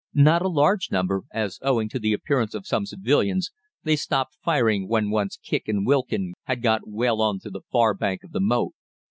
[0.15, 3.51] Not a large number, as owing to the appearance of some civilians
[3.83, 7.93] they stopped firing when once Kicq and Wilkin had got well on to the far
[7.93, 8.73] bank of the moat.